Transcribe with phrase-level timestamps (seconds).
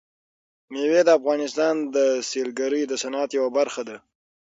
[0.71, 1.97] مېوې د افغانستان د
[2.29, 3.97] سیلګرۍ د صنعت یوه برخه ده.